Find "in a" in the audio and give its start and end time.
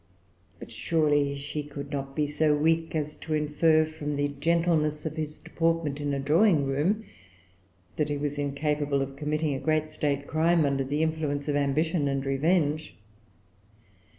6.01-6.19